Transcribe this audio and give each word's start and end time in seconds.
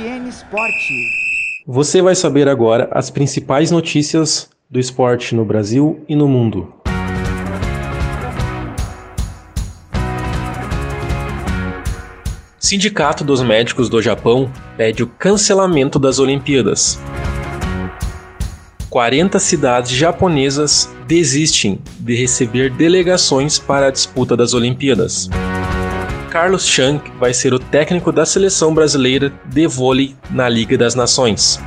FN 0.00 0.26
Esporte. 0.26 1.10
Você 1.66 2.00
vai 2.00 2.14
saber 2.14 2.48
agora 2.48 2.88
as 2.90 3.10
principais 3.10 3.70
notícias 3.70 4.48
do 4.70 4.80
esporte 4.80 5.34
no 5.34 5.44
Brasil 5.44 6.02
e 6.08 6.16
no 6.16 6.26
mundo. 6.26 6.72
Sindicato 12.58 13.22
dos 13.22 13.42
Médicos 13.42 13.90
do 13.90 14.00
Japão 14.00 14.50
pede 14.74 15.02
o 15.02 15.06
cancelamento 15.06 15.98
das 15.98 16.18
Olimpíadas. 16.18 16.98
40 18.88 19.38
cidades 19.38 19.90
japonesas 19.90 20.88
desistem 21.06 21.78
de 21.98 22.14
receber 22.14 22.70
delegações 22.70 23.58
para 23.58 23.88
a 23.88 23.90
disputa 23.90 24.34
das 24.34 24.54
Olimpíadas. 24.54 25.28
Carlos 26.30 26.64
Schank 26.64 27.10
vai 27.18 27.34
ser 27.34 27.52
o 27.52 27.58
técnico 27.58 28.12
da 28.12 28.24
seleção 28.24 28.72
brasileira 28.72 29.32
de 29.46 29.66
vôlei 29.66 30.14
na 30.30 30.48
Liga 30.48 30.78
das 30.78 30.94
Nações. 30.94 31.58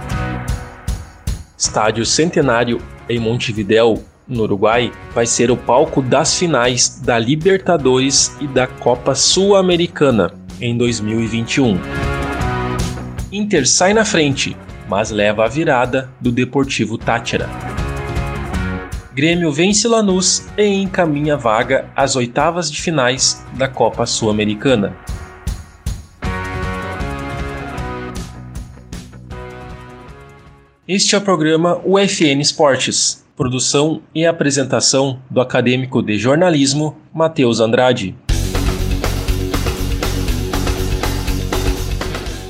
Estádio 1.58 2.06
Centenário 2.06 2.82
em 3.10 3.20
Montevidéu, 3.20 4.02
no 4.26 4.44
Uruguai, 4.44 4.90
vai 5.14 5.26
ser 5.26 5.52
o 5.52 5.58
palco 5.58 6.02
das 6.02 6.40
finais 6.40 7.02
da 7.04 7.20
Libertadores 7.20 8.38
e 8.40 8.48
da 8.48 8.66
Copa 8.66 9.14
Sul-Americana 9.14 10.34
em 10.62 10.78
2021. 10.78 11.78
Inter 13.34 13.68
sai 13.68 13.94
na 13.94 14.06
frente, 14.06 14.56
mas 14.88 15.12
leva 15.12 15.44
a 15.44 15.50
virada 15.50 16.10
do 16.22 16.32
Deportivo 16.32 16.98
Tátira. 16.98 17.50
Grêmio 19.16 19.52
vence 19.52 19.88
Lanús 19.88 20.48
e 20.58 20.66
encaminha 20.66 21.38
vaga 21.38 21.88
às 21.96 22.16
oitavas 22.16 22.72
de 22.72 22.82
finais 22.82 23.46
da 23.56 23.68
Copa 23.68 24.08
Sul-Americana. 24.08 24.98
Este 30.88 31.14
é 31.14 31.20
o 31.20 31.22
programa 31.22 31.80
UFN 31.86 32.42
Esportes, 32.42 33.24
produção 33.36 34.02
e 34.16 34.26
apresentação 34.26 35.22
do 35.30 35.40
acadêmico 35.40 36.02
de 36.02 36.18
jornalismo 36.18 36.98
Matheus 37.14 37.60
Andrade. 37.60 38.16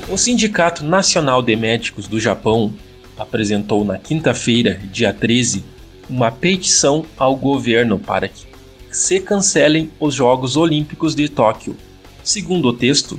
O 0.08 0.16
Sindicato 0.16 0.82
Nacional 0.82 1.42
de 1.42 1.54
Médicos 1.56 2.08
do 2.08 2.18
Japão 2.18 2.72
apresentou 3.18 3.84
na 3.84 3.98
quinta-feira, 3.98 4.80
dia 4.90 5.12
13, 5.12 5.73
uma 6.08 6.30
petição 6.30 7.04
ao 7.16 7.36
governo 7.36 7.98
para 7.98 8.28
que 8.28 8.46
se 8.90 9.20
cancelem 9.20 9.90
os 9.98 10.14
Jogos 10.14 10.56
Olímpicos 10.56 11.14
de 11.14 11.28
Tóquio. 11.28 11.76
Segundo 12.22 12.68
o 12.68 12.72
texto, 12.72 13.18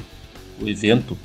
o 0.61 0.67
evento, 0.67 1.17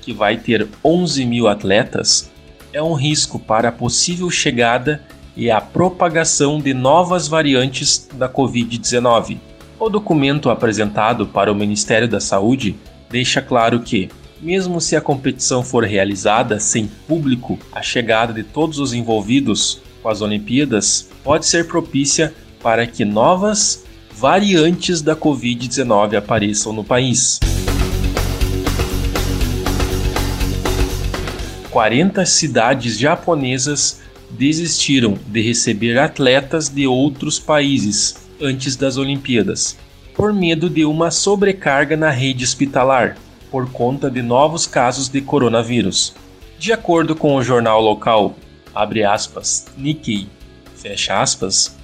que 0.00 0.12
vai 0.12 0.38
ter 0.38 0.66
11 0.82 1.26
mil 1.26 1.46
atletas, 1.48 2.30
é 2.72 2.82
um 2.82 2.94
risco 2.94 3.38
para 3.38 3.68
a 3.68 3.72
possível 3.72 4.30
chegada 4.30 5.02
e 5.36 5.50
a 5.50 5.60
propagação 5.60 6.60
de 6.60 6.72
novas 6.72 7.28
variantes 7.28 8.08
da 8.14 8.28
Covid-19. 8.28 9.38
O 9.78 9.88
documento 9.88 10.50
apresentado 10.50 11.26
para 11.26 11.52
o 11.52 11.54
Ministério 11.54 12.08
da 12.08 12.20
Saúde 12.20 12.76
deixa 13.08 13.40
claro 13.40 13.80
que, 13.80 14.08
mesmo 14.40 14.80
se 14.80 14.96
a 14.96 15.00
competição 15.00 15.62
for 15.62 15.84
realizada 15.84 16.58
sem 16.58 16.86
público, 16.86 17.58
a 17.72 17.82
chegada 17.82 18.32
de 18.32 18.42
todos 18.42 18.78
os 18.78 18.92
envolvidos 18.92 19.80
com 20.02 20.08
as 20.08 20.20
Olimpíadas 20.20 21.08
pode 21.22 21.46
ser 21.46 21.66
propícia 21.66 22.34
para 22.62 22.86
que 22.86 23.04
novas 23.04 23.84
variantes 24.12 25.00
da 25.00 25.16
Covid-19 25.16 26.16
apareçam 26.16 26.72
no 26.72 26.84
país. 26.84 27.40
40 31.70 32.26
cidades 32.26 32.98
japonesas 32.98 34.00
desistiram 34.30 35.16
de 35.26 35.40
receber 35.40 35.98
atletas 35.98 36.68
de 36.68 36.86
outros 36.86 37.38
países 37.38 38.16
antes 38.40 38.76
das 38.76 38.96
Olimpíadas, 38.96 39.76
por 40.14 40.32
medo 40.32 40.68
de 40.68 40.84
uma 40.84 41.10
sobrecarga 41.10 41.96
na 41.96 42.10
rede 42.10 42.44
hospitalar, 42.44 43.16
por 43.50 43.70
conta 43.70 44.10
de 44.10 44.22
novos 44.22 44.66
casos 44.66 45.08
de 45.08 45.20
coronavírus. 45.20 46.14
De 46.58 46.72
acordo 46.72 47.14
com 47.16 47.36
o 47.36 47.42
jornal 47.42 47.80
local 47.80 48.34
abre 48.74 49.04
aspas, 49.04 49.66
Nikkei, 49.76 50.28
fecha 50.74 51.20
aspas, 51.20 51.76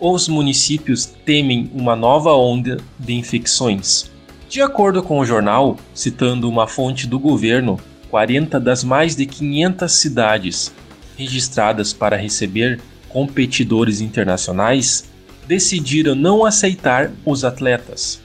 os 0.00 0.28
municípios 0.28 1.06
temem 1.06 1.70
uma 1.72 1.94
nova 1.94 2.34
onda 2.34 2.78
de 2.98 3.14
infecções. 3.14 4.10
De 4.48 4.60
acordo 4.60 5.02
com 5.02 5.18
o 5.18 5.24
jornal, 5.24 5.76
citando 5.94 6.48
uma 6.48 6.66
fonte 6.66 7.06
do 7.06 7.18
governo, 7.18 7.78
40 8.10 8.58
das 8.58 8.82
mais 8.84 9.14
de 9.14 9.24
500 9.26 9.92
cidades 9.92 10.74
registradas 11.16 11.92
para 11.92 12.16
receber 12.16 12.80
competidores 13.08 14.00
internacionais 14.00 15.08
decidiram 15.46 16.14
não 16.14 16.44
aceitar 16.44 17.12
os 17.24 17.44
atletas. 17.44 18.20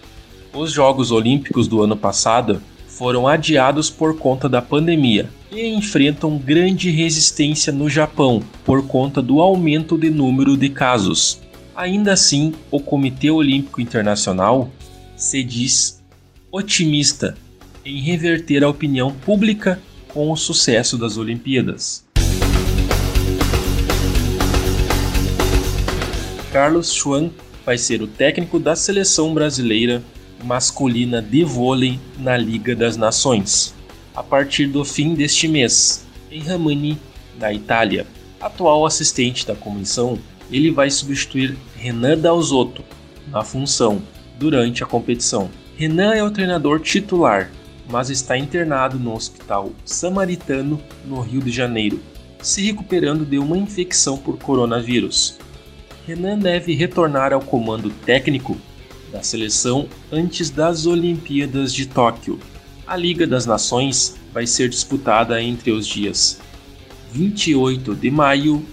Os 0.53 0.72
Jogos 0.72 1.12
Olímpicos 1.12 1.68
do 1.68 1.81
ano 1.84 1.95
passado 1.95 2.62
foram 2.88 3.28
adiados 3.28 3.89
por 3.89 4.18
conta 4.18 4.50
da 4.50 4.62
pandemia 4.62 5.29
e 5.52 5.68
enfrentam 5.68 6.38
grande 6.38 6.90
resistência 6.90 7.72
no 7.72 7.90
Japão 7.90 8.44
por 8.66 8.85
conta 8.88 9.22
do 9.22 9.40
aumento 9.40 9.97
de 9.97 10.09
número 10.09 10.58
de 10.58 10.69
casos. 10.69 11.41
Ainda 11.75 12.13
assim, 12.13 12.53
o 12.72 12.80
Comitê 12.80 13.30
Olímpico 13.30 13.80
Internacional 13.80 14.69
se 15.16 15.44
diz 15.44 16.03
otimista 16.52 17.38
em 17.86 18.02
reverter 18.02 18.63
a 18.63 18.69
opinião 18.69 19.12
pública 19.12 19.81
com 20.07 20.31
o 20.31 20.36
sucesso 20.36 20.97
das 20.97 21.18
Olimpíadas. 21.18 22.06
Carlos 26.52 26.91
Schwann 26.91 27.30
vai 27.66 27.78
ser 27.78 28.02
o 28.02 28.07
técnico 28.07 28.57
da 28.57 28.75
seleção 28.75 29.34
brasileira 29.34 30.02
masculina 30.44 31.22
de 31.22 31.44
vôlei 31.44 32.00
na 32.18 32.38
Liga 32.38 32.75
das 32.75 32.97
Nações, 32.97 33.75
a 34.18 34.24
partir 34.24 34.66
do 34.66 34.84
fim 34.84 35.14
deste 35.14 35.48
mês, 35.48 36.04
em 36.32 36.42
Ramani, 36.42 36.98
na 37.40 37.54
Itália. 37.54 38.08
Atual 38.42 38.84
assistente 38.84 39.46
da 39.46 39.54
comissão, 39.54 40.18
ele 40.52 40.72
vai 40.72 40.90
substituir 40.90 41.56
Renan 41.76 42.18
Dalzotto 42.18 42.84
na 43.28 43.44
função 43.44 44.02
durante 44.40 44.84
a 44.84 44.88
competição. 44.88 45.52
Renan 45.76 46.16
é 46.16 46.24
o 46.24 46.32
treinador 46.32 46.80
titular, 46.80 47.52
mas 47.88 48.10
está 48.10 48.36
internado 48.36 48.98
no 48.98 49.14
Hospital 49.14 49.72
Samaritano, 49.86 50.82
no 51.06 51.22
Rio 51.22 51.40
de 51.40 51.52
Janeiro, 51.52 52.00
se 52.42 52.64
recuperando 52.64 53.24
de 53.24 53.38
uma 53.38 53.56
infecção 53.56 54.18
por 54.18 54.40
coronavírus. 54.40 55.38
Renan 56.08 56.40
deve 56.40 56.74
retornar 56.74 57.34
ao 57.34 57.42
comando 57.42 57.92
técnico 58.04 58.58
da 59.12 59.22
seleção 59.22 59.88
antes 60.12 60.50
das 60.50 60.88
Olimpíadas 60.88 61.72
de 61.72 61.86
Tóquio. 61.86 62.40
A 62.88 62.96
Liga 62.96 63.28
das 63.28 63.46
Nações 63.46 64.16
vai 64.34 64.48
ser 64.48 64.70
disputada 64.70 65.44
entre 65.44 65.72
os 65.72 65.86
dias 65.86 66.40
28 67.12 67.94
de 67.94 68.09
maio 68.09 68.66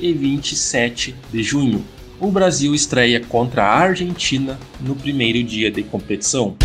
e 0.00 0.12
27 0.12 1.14
de 1.32 1.40
junho. 1.44 1.84
O 2.18 2.32
Brasil 2.32 2.74
estreia 2.74 3.20
contra 3.20 3.62
a 3.62 3.78
Argentina 3.78 4.58
no 4.80 4.96
primeiro 4.96 5.40
dia 5.44 5.70
de 5.70 5.84
competição. 5.84 6.56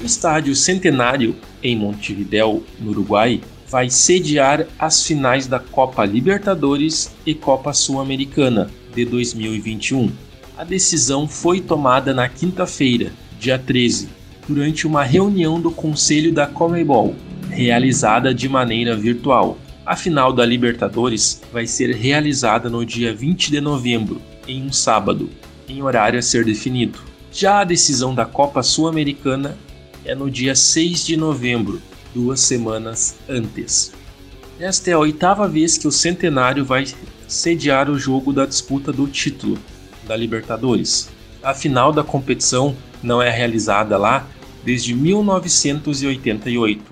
O 0.00 0.06
estádio 0.06 0.54
Centenário, 0.54 1.34
em 1.60 1.76
Montevidéu, 1.76 2.62
no 2.78 2.90
Uruguai, 2.90 3.40
vai 3.66 3.90
sediar 3.90 4.68
as 4.78 5.04
finais 5.04 5.48
da 5.48 5.58
Copa 5.58 6.04
Libertadores 6.04 7.12
e 7.26 7.34
Copa 7.34 7.72
Sul-Americana, 7.72 8.70
de 8.94 9.04
2021. 9.04 10.27
A 10.58 10.64
decisão 10.64 11.28
foi 11.28 11.60
tomada 11.60 12.12
na 12.12 12.28
quinta-feira, 12.28 13.12
dia 13.38 13.56
13, 13.56 14.08
durante 14.48 14.88
uma 14.88 15.04
reunião 15.04 15.60
do 15.60 15.70
Conselho 15.70 16.32
da 16.32 16.48
Comebol, 16.48 17.14
realizada 17.48 18.34
de 18.34 18.48
maneira 18.48 18.96
virtual. 18.96 19.56
A 19.86 19.94
final 19.94 20.32
da 20.32 20.44
Libertadores 20.44 21.40
vai 21.52 21.64
ser 21.64 21.94
realizada 21.94 22.68
no 22.68 22.84
dia 22.84 23.14
20 23.14 23.52
de 23.52 23.60
novembro, 23.60 24.20
em 24.48 24.64
um 24.64 24.72
sábado, 24.72 25.30
em 25.68 25.80
horário 25.80 26.18
a 26.18 26.22
ser 26.22 26.44
definido. 26.44 26.98
Já 27.30 27.60
a 27.60 27.64
decisão 27.64 28.12
da 28.12 28.26
Copa 28.26 28.60
Sul-Americana 28.60 29.56
é 30.04 30.12
no 30.12 30.28
dia 30.28 30.56
6 30.56 31.06
de 31.06 31.16
novembro, 31.16 31.80
duas 32.12 32.40
semanas 32.40 33.16
antes. 33.28 33.92
Esta 34.58 34.90
é 34.90 34.94
a 34.94 34.98
oitava 34.98 35.46
vez 35.46 35.78
que 35.78 35.86
o 35.86 35.92
Centenário 35.92 36.64
vai 36.64 36.84
sediar 37.28 37.88
o 37.88 37.96
jogo 37.96 38.32
da 38.32 38.44
disputa 38.44 38.92
do 38.92 39.06
título 39.06 39.56
da 40.08 40.16
Libertadores. 40.16 41.10
A 41.42 41.54
final 41.54 41.92
da 41.92 42.02
competição 42.02 42.74
não 43.02 43.22
é 43.22 43.30
realizada 43.30 43.96
lá 43.96 44.26
desde 44.64 44.94
1988. 44.94 46.82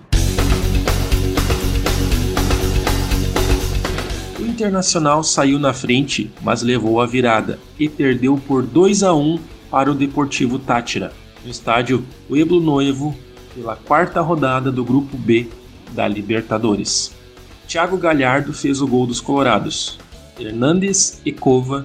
O 4.39 4.43
Internacional 4.43 5.25
saiu 5.25 5.59
na 5.59 5.73
frente, 5.73 6.31
mas 6.43 6.63
levou 6.63 7.01
a 7.01 7.07
virada 7.07 7.59
e 7.79 7.89
perdeu 7.89 8.41
por 8.47 8.63
2 8.63 9.03
a 9.03 9.13
1 9.15 9.41
para 9.71 9.91
o 9.91 9.95
Deportivo 9.95 10.59
Tátira. 10.59 11.13
no 11.45 11.51
estádio 11.51 12.05
Pueblo 12.29 12.61
Noivo 12.61 13.17
pela 13.55 13.77
quarta 13.77 14.21
rodada 14.21 14.71
do 14.71 14.85
Grupo 14.85 15.17
B 15.17 15.49
da 15.93 16.07
Libertadores. 16.07 17.15
Thiago 17.69 17.97
Galhardo 17.97 18.53
fez 18.53 18.81
o 18.81 18.87
gol 18.87 19.07
dos 19.07 19.21
Colorados. 19.21 19.99
Hernandes 20.39 21.21
e 21.25 21.33
Cova, 21.33 21.85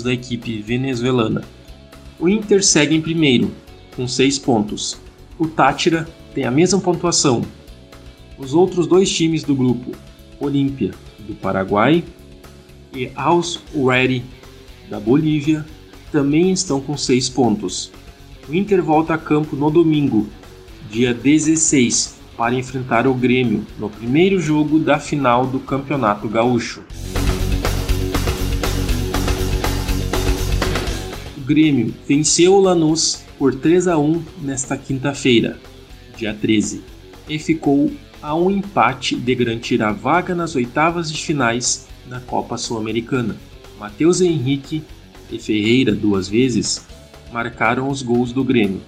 da 0.00 0.12
equipe 0.12 0.62
venezuelana. 0.62 1.42
O 2.20 2.28
Inter 2.28 2.62
segue 2.62 2.94
em 2.94 3.00
primeiro, 3.00 3.50
com 3.96 4.06
seis 4.06 4.38
pontos. 4.38 4.96
O 5.36 5.48
Tátira 5.48 6.08
tem 6.32 6.44
a 6.44 6.52
mesma 6.52 6.78
pontuação. 6.78 7.42
Os 8.38 8.54
outros 8.54 8.86
dois 8.86 9.10
times 9.10 9.42
do 9.42 9.56
grupo, 9.56 9.90
Olímpia, 10.38 10.92
do 11.26 11.34
Paraguai, 11.34 12.04
e 12.94 13.10
Aos 13.16 13.60
Ready, 13.74 14.22
da 14.88 15.00
Bolívia, 15.00 15.66
também 16.12 16.52
estão 16.52 16.80
com 16.80 16.96
seis 16.96 17.28
pontos. 17.28 17.90
O 18.48 18.54
Inter 18.54 18.82
volta 18.82 19.14
a 19.14 19.18
campo 19.18 19.56
no 19.56 19.70
domingo, 19.70 20.28
dia 20.90 21.14
16, 21.14 22.16
para 22.36 22.54
enfrentar 22.54 23.06
o 23.06 23.14
Grêmio 23.14 23.66
no 23.78 23.88
primeiro 23.88 24.40
jogo 24.40 24.78
da 24.78 24.98
final 24.98 25.46
do 25.46 25.58
Campeonato 25.58 26.28
Gaúcho. 26.28 26.82
Grêmio 31.52 31.94
venceu 32.08 32.54
o 32.54 32.60
Lanús 32.60 33.24
por 33.38 33.54
3 33.54 33.86
a 33.88 33.98
1 33.98 34.22
nesta 34.40 34.74
quinta-feira, 34.74 35.58
dia 36.16 36.32
13, 36.32 36.82
e 37.28 37.38
ficou 37.38 37.92
a 38.22 38.34
um 38.34 38.50
empate 38.50 39.14
de 39.14 39.34
garantir 39.34 39.82
a 39.82 39.92
vaga 39.92 40.34
nas 40.34 40.56
oitavas 40.56 41.12
de 41.12 41.22
finais 41.22 41.86
da 42.08 42.20
Copa 42.20 42.56
Sul-Americana. 42.56 43.36
Matheus 43.78 44.22
Henrique 44.22 44.82
e 45.30 45.38
Ferreira, 45.38 45.92
duas 45.94 46.26
vezes, 46.26 46.86
marcaram 47.30 47.90
os 47.90 48.00
gols 48.00 48.32
do 48.32 48.42
Grêmio, 48.42 48.80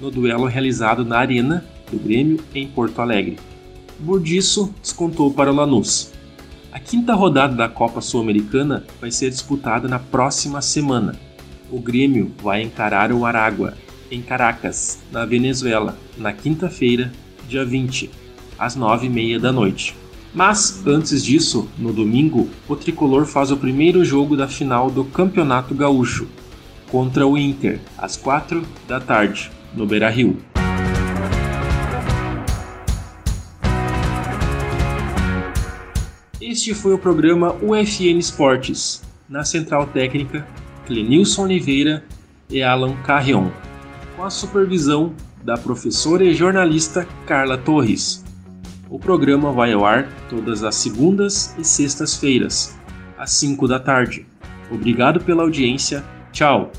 no 0.00 0.10
duelo 0.10 0.46
realizado 0.46 1.04
na 1.04 1.18
Arena 1.18 1.62
do 1.92 1.98
Grêmio 1.98 2.40
em 2.54 2.66
Porto 2.66 3.02
Alegre. 3.02 3.36
Burdiço 3.98 4.72
descontou 4.80 5.30
para 5.30 5.52
o 5.52 5.54
Lanús. 5.54 6.10
A 6.72 6.80
quinta 6.80 7.14
rodada 7.14 7.54
da 7.54 7.68
Copa 7.68 8.00
Sul-Americana 8.00 8.84
vai 8.98 9.10
ser 9.10 9.28
disputada 9.28 9.86
na 9.86 9.98
próxima 9.98 10.62
semana. 10.62 11.14
O 11.68 11.80
Grêmio 11.80 12.30
vai 12.42 12.62
encarar 12.62 13.10
o 13.10 13.26
Aragua, 13.26 13.74
em 14.08 14.22
Caracas, 14.22 15.00
na 15.10 15.24
Venezuela, 15.24 15.98
na 16.16 16.32
quinta-feira, 16.32 17.12
dia 17.48 17.64
20, 17.64 18.08
às 18.56 18.76
nove 18.76 19.06
e 19.06 19.10
meia 19.10 19.40
da 19.40 19.50
noite. 19.50 19.96
Mas, 20.32 20.86
antes 20.86 21.24
disso, 21.24 21.68
no 21.76 21.92
domingo, 21.92 22.48
o 22.68 22.76
tricolor 22.76 23.26
faz 23.26 23.50
o 23.50 23.56
primeiro 23.56 24.04
jogo 24.04 24.36
da 24.36 24.46
final 24.46 24.90
do 24.90 25.04
Campeonato 25.04 25.74
Gaúcho, 25.74 26.28
contra 26.88 27.26
o 27.26 27.36
Inter, 27.36 27.80
às 27.98 28.16
quatro 28.16 28.64
da 28.86 29.00
tarde, 29.00 29.50
no 29.74 29.86
Beira 29.86 30.08
Rio. 30.08 30.38
Este 36.40 36.74
foi 36.74 36.94
o 36.94 36.98
programa 36.98 37.56
UFN 37.60 38.18
Esportes, 38.18 39.02
na 39.28 39.44
Central 39.44 39.86
Técnica, 39.88 40.46
Clenilson 40.86 41.42
Oliveira 41.44 42.04
e 42.48 42.62
Alan 42.62 42.96
Carrion, 43.02 43.50
com 44.14 44.24
a 44.24 44.30
supervisão 44.30 45.12
da 45.42 45.56
professora 45.56 46.24
e 46.24 46.34
jornalista 46.34 47.06
Carla 47.26 47.58
Torres. 47.58 48.24
O 48.88 48.98
programa 48.98 49.52
vai 49.52 49.72
ao 49.72 49.84
ar 49.84 50.08
todas 50.30 50.62
as 50.62 50.76
segundas 50.76 51.54
e 51.58 51.64
sextas-feiras, 51.64 52.78
às 53.18 53.32
5 53.32 53.66
da 53.66 53.80
tarde. 53.80 54.26
Obrigado 54.70 55.20
pela 55.20 55.42
audiência. 55.42 56.04
Tchau! 56.32 56.70